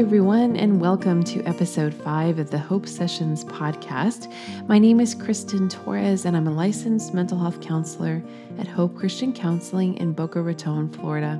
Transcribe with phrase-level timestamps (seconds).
[0.00, 4.32] everyone, and welcome to episode five of the Hope Sessions podcast.
[4.66, 8.22] My name is Kristen Torres, and I'm a licensed mental health counselor
[8.58, 11.38] at Hope Christian Counseling in Boca Raton, Florida.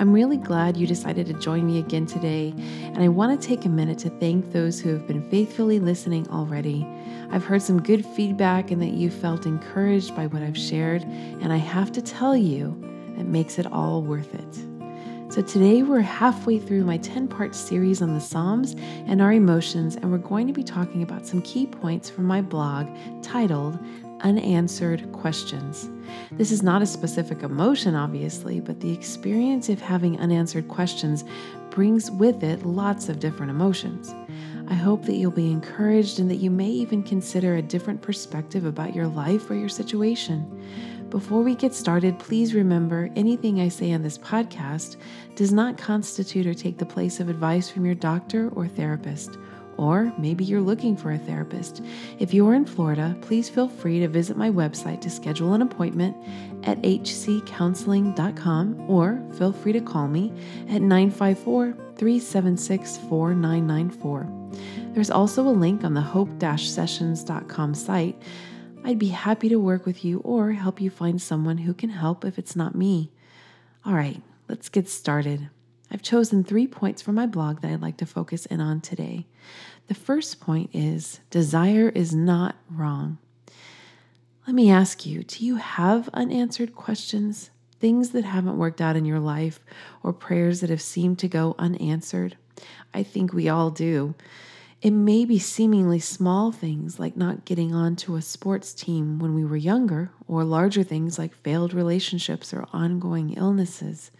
[0.00, 3.64] I'm really glad you decided to join me again today, and I want to take
[3.64, 6.84] a minute to thank those who have been faithfully listening already.
[7.30, 11.52] I've heard some good feedback and that you felt encouraged by what I've shared, and
[11.52, 12.82] I have to tell you,
[13.16, 14.75] it makes it all worth it.
[15.36, 19.94] So, today we're halfway through my 10 part series on the Psalms and our emotions,
[19.96, 22.88] and we're going to be talking about some key points from my blog
[23.22, 23.78] titled
[24.22, 25.90] Unanswered Questions.
[26.32, 31.22] This is not a specific emotion, obviously, but the experience of having unanswered questions
[31.68, 34.14] brings with it lots of different emotions.
[34.68, 38.64] I hope that you'll be encouraged and that you may even consider a different perspective
[38.64, 40.64] about your life or your situation.
[41.16, 44.96] Before we get started, please remember anything I say on this podcast
[45.34, 49.38] does not constitute or take the place of advice from your doctor or therapist.
[49.78, 51.80] Or maybe you're looking for a therapist.
[52.18, 56.14] If you're in Florida, please feel free to visit my website to schedule an appointment
[56.64, 60.34] at hccounseling.com or feel free to call me
[60.68, 64.28] at 954 376 4994.
[64.92, 68.22] There's also a link on the hope sessions.com site
[68.86, 72.24] I'd be happy to work with you or help you find someone who can help
[72.24, 73.10] if it's not me.
[73.84, 75.50] All right, let's get started.
[75.90, 79.26] I've chosen three points from my blog that I'd like to focus in on today.
[79.88, 83.18] The first point is desire is not wrong.
[84.46, 87.50] Let me ask you do you have unanswered questions,
[87.80, 89.58] things that haven't worked out in your life,
[90.04, 92.36] or prayers that have seemed to go unanswered?
[92.94, 94.14] I think we all do.
[94.86, 99.44] It may be seemingly small things like not getting onto a sports team when we
[99.44, 104.12] were younger, or larger things like failed relationships or ongoing illnesses.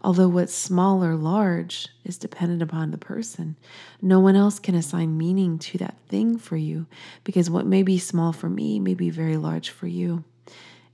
[0.00, 3.56] Although what's small or large is dependent upon the person.
[4.00, 6.86] No one else can assign meaning to that thing for you
[7.22, 10.24] because what may be small for me may be very large for you.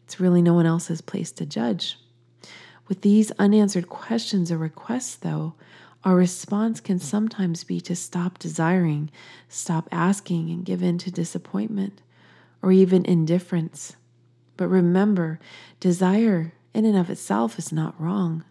[0.06, 1.96] It's really no one else's place to judge.
[2.88, 5.54] With these unanswered questions or requests, though,
[6.04, 9.10] our response can sometimes be to stop desiring,
[9.48, 12.00] stop asking, and give in to disappointment
[12.62, 13.96] or even indifference.
[14.56, 15.38] But remember,
[15.78, 18.44] desire in and of itself is not wrong.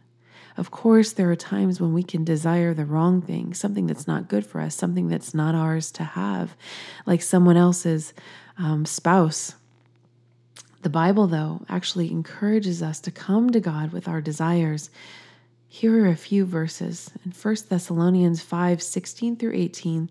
[0.57, 4.27] Of course, there are times when we can desire the wrong thing, something that's not
[4.27, 6.55] good for us, something that's not ours to have,
[7.05, 8.13] like someone else's
[8.57, 9.55] um, spouse.
[10.81, 14.89] The Bible, though, actually encourages us to come to God with our desires
[15.71, 17.11] here are a few verses.
[17.23, 20.09] In 1 Thessalonians 5 16 through 18,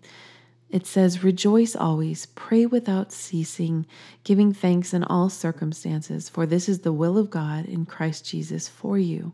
[0.69, 3.85] it says, Rejoice always, pray without ceasing,
[4.23, 8.69] giving thanks in all circumstances, for this is the will of God in Christ Jesus
[8.69, 9.33] for you.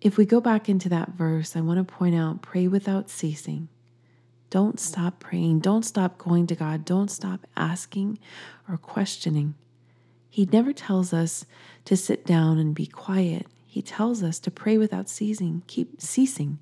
[0.00, 3.68] If we go back into that verse, I want to point out pray without ceasing.
[4.48, 5.60] Don't stop praying.
[5.60, 6.84] Don't stop going to God.
[6.84, 8.18] Don't stop asking
[8.68, 9.54] or questioning.
[10.28, 11.44] He never tells us
[11.84, 13.46] to sit down and be quiet.
[13.70, 16.58] He tells us to pray without ceasing, keep ceasing,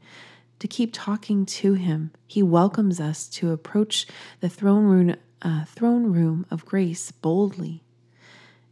[0.59, 2.11] to keep talking to him.
[2.27, 4.07] He welcomes us to approach
[4.41, 7.83] the throne room, uh, throne room of grace boldly.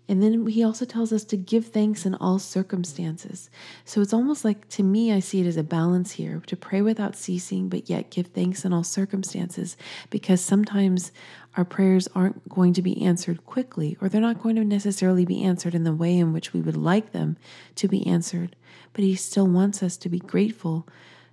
[0.09, 3.51] And then he also tells us to give thanks in all circumstances.
[3.85, 6.81] So it's almost like, to me, I see it as a balance here to pray
[6.81, 9.77] without ceasing, but yet give thanks in all circumstances,
[10.11, 11.11] because sometimes
[11.57, 15.43] our prayers aren't going to be answered quickly, or they're not going to necessarily be
[15.43, 17.37] answered in the way in which we would like them
[17.75, 18.55] to be answered.
[18.93, 20.87] But He still wants us to be grateful,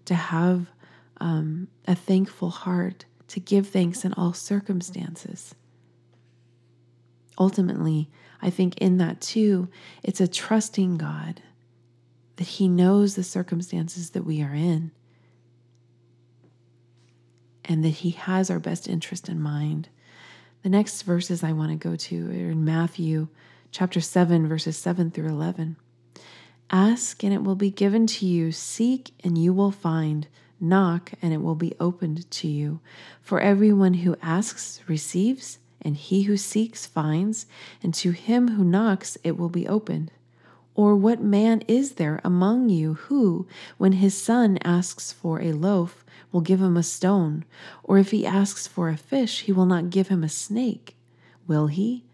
[0.05, 0.65] to have
[1.21, 5.53] um, a thankful heart, to give thanks in all circumstances.
[7.37, 8.09] Ultimately,
[8.43, 9.69] I think in that too,
[10.03, 11.41] it's a trusting God
[12.35, 14.91] that He knows the circumstances that we are in
[17.63, 19.87] and that He has our best interest in mind.
[20.61, 23.29] The next verses I want to go to are in Matthew
[23.71, 25.77] chapter 7, verses 7 through 11.
[26.69, 30.27] Ask and it will be given to you, seek and you will find,
[30.59, 32.81] knock and it will be opened to you.
[33.21, 37.45] For everyone who asks receives, and he who seeks finds,
[37.81, 40.11] and to him who knocks it will be opened.
[40.75, 43.47] Or what man is there among you who,
[43.77, 47.45] when his son asks for a loaf, will give him a stone,
[47.83, 50.95] or if he asks for a fish, he will not give him a snake,
[51.47, 52.05] will he?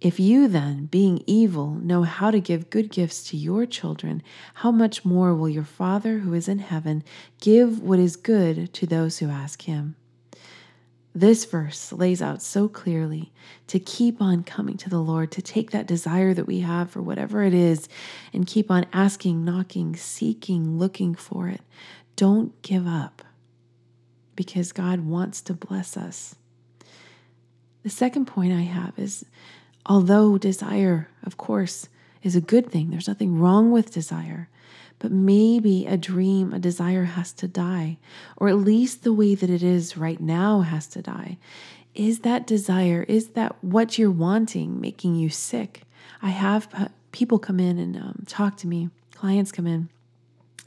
[0.00, 4.22] If you then, being evil, know how to give good gifts to your children,
[4.54, 7.02] how much more will your Father who is in heaven
[7.40, 9.96] give what is good to those who ask him?
[11.14, 13.32] This verse lays out so clearly
[13.68, 17.00] to keep on coming to the Lord, to take that desire that we have for
[17.02, 17.88] whatever it is,
[18.32, 21.60] and keep on asking, knocking, seeking, looking for it.
[22.16, 23.22] Don't give up.
[24.36, 26.34] because God wants to bless us.
[27.82, 29.24] The second point I have is
[29.86, 31.88] although desire, of course,
[32.22, 34.48] is a good thing, there's nothing wrong with desire,
[35.04, 37.98] but maybe a dream, a desire has to die,
[38.38, 41.36] or at least the way that it is right now has to die.
[41.94, 45.82] Is that desire, is that what you're wanting making you sick?
[46.22, 49.90] I have people come in and um, talk to me, clients come in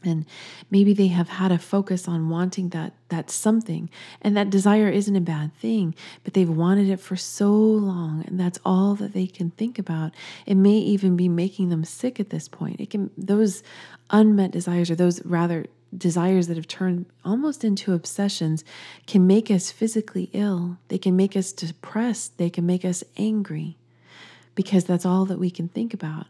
[0.04, 0.26] and
[0.70, 3.90] maybe they have had a focus on wanting that that something.
[4.22, 8.40] And that desire isn't a bad thing but they've wanted it for so long and
[8.40, 10.14] that's all that they can think about.
[10.46, 12.80] It may even be making them sick at this point.
[12.80, 13.64] It can those
[14.10, 15.66] unmet desires or those rather
[15.96, 18.64] desires that have turned almost into obsessions
[19.06, 20.78] can make us physically ill.
[20.90, 22.38] They can make us depressed.
[22.38, 23.78] They can make us angry
[24.56, 26.28] because that's all that we can think about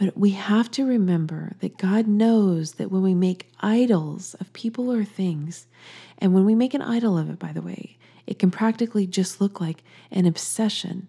[0.00, 4.90] but we have to remember that God knows that when we make idols of people
[4.90, 5.66] or things,
[6.16, 9.42] and when we make an idol of it, by the way, it can practically just
[9.42, 11.08] look like an obsession.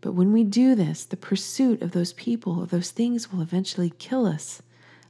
[0.00, 3.92] But when we do this, the pursuit of those people, of those things, will eventually
[3.98, 4.62] kill us,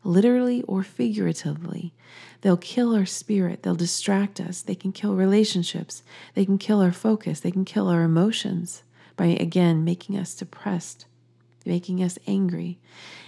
[0.03, 1.93] literally or figuratively.
[2.41, 6.03] They'll kill our spirit, they'll distract us, they can kill relationships,
[6.33, 8.83] they can kill our focus, they can kill our emotions
[9.15, 11.05] by, again, making us depressed
[11.65, 12.79] making us angry.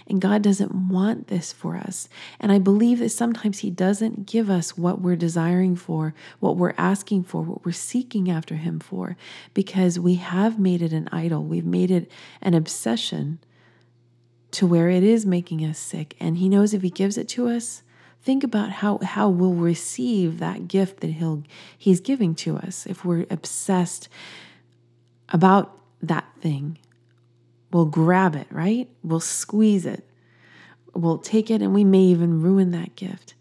[0.07, 2.09] And God doesn't want this for us.
[2.39, 6.73] And I believe that sometimes He doesn't give us what we're desiring for, what we're
[6.77, 9.15] asking for, what we're seeking after Him for,
[9.53, 11.43] because we have made it an idol.
[11.43, 13.39] We've made it an obsession
[14.51, 16.15] to where it is making us sick.
[16.19, 17.83] And He knows if He gives it to us,
[18.21, 21.43] think about how, how we'll receive that gift that he'll,
[21.77, 24.09] He's giving to us if we're obsessed
[25.29, 26.77] about that thing
[27.73, 28.87] We'll grab it, right?
[29.03, 30.07] We'll squeeze it.
[30.93, 33.33] We'll take it and we may even ruin that gift.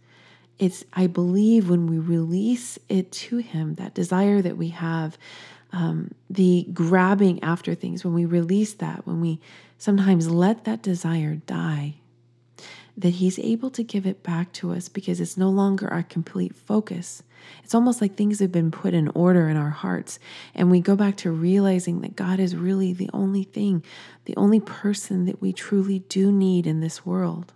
[0.59, 5.19] It's, I believe, when we release it to Him, that desire that we have,
[5.73, 9.39] um, the grabbing after things, when we release that, when we
[9.77, 11.97] sometimes let that desire die,
[12.97, 16.55] that He's able to give it back to us because it's no longer our complete
[16.55, 17.23] focus.
[17.65, 20.19] It's almost like things have been put in order in our hearts,
[20.55, 23.83] and we go back to realizing that God is really the only thing,
[24.27, 27.53] the only person that we truly do need in this world.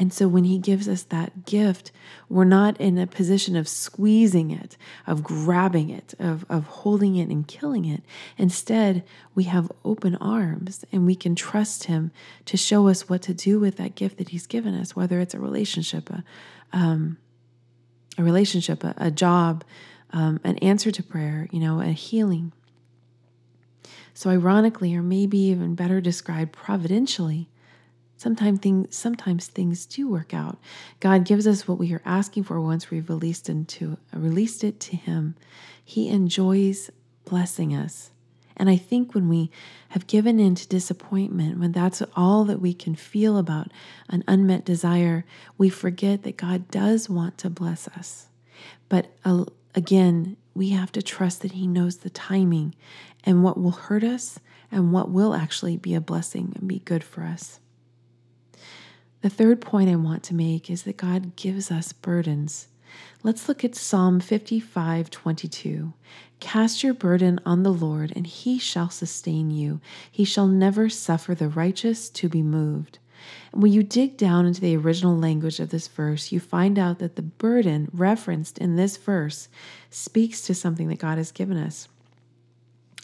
[0.00, 1.90] And so when he gives us that gift,
[2.28, 4.76] we're not in a position of squeezing it,
[5.08, 8.04] of grabbing it, of, of holding it and killing it.
[8.36, 9.02] Instead,
[9.34, 12.12] we have open arms and we can trust him
[12.44, 15.34] to show us what to do with that gift that he's given us, whether it's
[15.34, 16.22] a relationship, a,
[16.72, 17.18] um,
[18.16, 19.64] a relationship, a, a job,
[20.12, 22.52] um, an answer to prayer, you know, a healing.
[24.14, 27.48] So, ironically, or maybe even better described providentially,
[28.18, 30.58] Sometimes things, sometimes things do work out.
[30.98, 34.96] God gives us what we are asking for once we've released into released it to
[34.96, 35.36] Him.
[35.82, 36.90] He enjoys
[37.24, 38.10] blessing us.
[38.56, 39.52] And I think when we
[39.90, 43.68] have given in to disappointment, when that's all that we can feel about
[44.08, 45.24] an unmet desire,
[45.56, 48.26] we forget that God does want to bless us.
[48.88, 49.44] But uh,
[49.76, 52.74] again, we have to trust that He knows the timing
[53.22, 54.40] and what will hurt us
[54.72, 57.60] and what will actually be a blessing and be good for us.
[59.20, 62.68] The third point I want to make is that God gives us burdens.
[63.24, 65.92] Let's look at Psalm 55 22.
[66.38, 69.80] Cast your burden on the Lord, and he shall sustain you.
[70.08, 73.00] He shall never suffer the righteous to be moved.
[73.52, 77.00] And when you dig down into the original language of this verse, you find out
[77.00, 79.48] that the burden referenced in this verse
[79.90, 81.88] speaks to something that God has given us.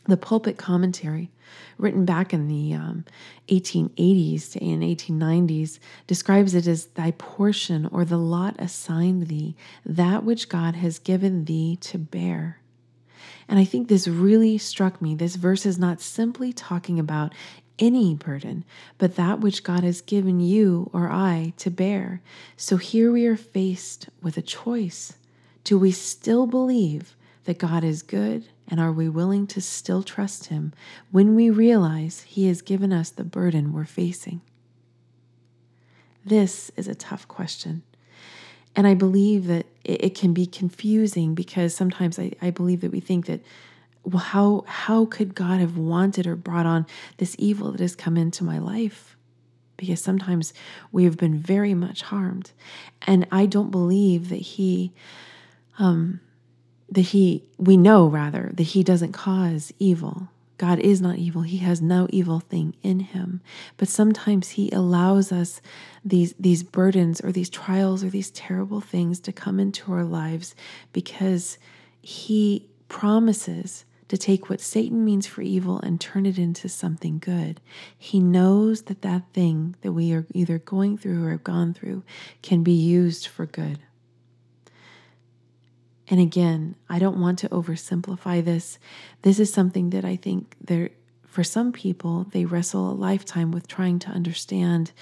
[0.07, 1.31] The pulpit commentary,
[1.79, 3.05] written back in the um,
[3.49, 9.57] 1880s and 1890s, describes it as thy portion or the lot assigned thee,
[9.87, 12.61] that which God has given thee to bear.
[13.49, 15.15] And I think this really struck me.
[15.15, 17.33] This verse is not simply talking about
[17.79, 18.65] any burden,
[18.99, 22.21] but that which God has given you or I to bear.
[22.57, 25.15] So here we are faced with a choice.
[25.65, 28.45] Do we still believe that God is good?
[28.69, 30.73] And are we willing to still trust Him
[31.11, 34.41] when we realize He has given us the burden we're facing?
[36.25, 37.83] This is a tough question.
[38.77, 43.01] And I believe that it, can be confusing because sometimes I, I believe that we
[43.01, 43.41] think that,
[44.03, 46.87] well, how, how could God have wanted or brought on
[47.19, 49.17] this evil that has come into my life?
[49.77, 50.55] Because sometimes
[50.91, 52.51] we have been very much harmed.
[53.03, 54.93] And I don't believe that He
[55.79, 56.21] um,
[56.91, 61.43] that he we know rather that he doesn't cause evil God is not evil.
[61.43, 63.41] He has no evil thing in him.
[63.77, 65.61] But sometimes he allows us
[66.05, 70.55] these these burdens or these trials or these terrible things to come into our lives
[70.93, 71.59] because
[72.01, 77.61] he promises to take what Satan means for evil and turn it into something good.
[77.99, 82.05] He knows that that thing that we are either going through or have gone through
[82.43, 83.81] can be used for good.
[86.09, 88.79] And again, I don't want to oversimplify this.
[89.23, 90.91] This is something that I think there
[91.25, 94.93] for some people they wrestle a lifetime with trying to understand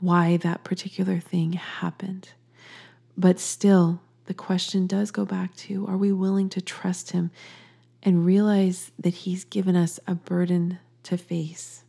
[0.00, 2.30] why that particular thing happened.
[3.16, 7.30] But still, the question does go back to are we willing to trust him
[8.02, 11.84] and realize that he's given us a burden to face?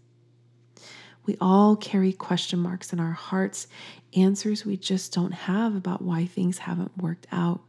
[1.26, 3.68] We all carry question marks in our hearts,
[4.16, 7.62] answers we just don't have about why things haven't worked out.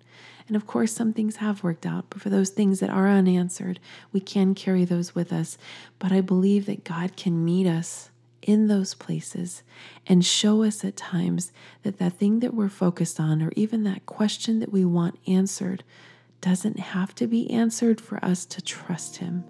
[0.47, 3.81] And of course, some things have worked out, but for those things that are unanswered,
[4.13, 5.59] we can carry those with us.
[5.99, 8.11] But I believe that God can meet us
[8.43, 9.63] in those places
[10.07, 14.07] and show us at times that that thing that we're focused on, or even that
[14.07, 15.85] question that we want answered,
[16.41, 19.45] doesn't have to be answered for us to trust Him.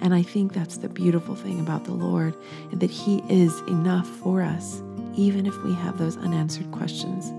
[0.00, 2.36] And I think that's the beautiful thing about the Lord,
[2.72, 4.80] that He is enough for us,
[5.14, 7.32] even if we have those unanswered questions.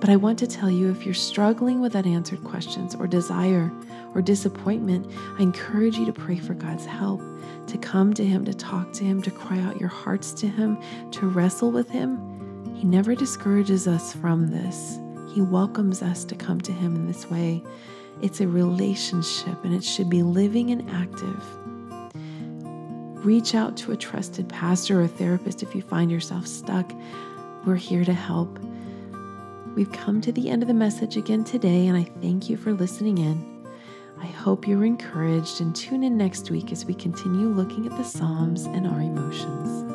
[0.00, 3.72] But I want to tell you if you're struggling with unanswered questions or desire
[4.14, 7.22] or disappointment, I encourage you to pray for God's help,
[7.66, 10.78] to come to Him, to talk to Him, to cry out your hearts to Him,
[11.12, 12.74] to wrestle with Him.
[12.74, 14.98] He never discourages us from this.
[15.32, 17.62] He welcomes us to come to Him in this way.
[18.20, 21.42] It's a relationship and it should be living and active.
[23.24, 26.92] Reach out to a trusted pastor or therapist if you find yourself stuck.
[27.64, 28.58] We're here to help.
[29.76, 32.72] We've come to the end of the message again today, and I thank you for
[32.72, 33.68] listening in.
[34.18, 38.02] I hope you're encouraged and tune in next week as we continue looking at the
[38.02, 39.85] Psalms and our emotions.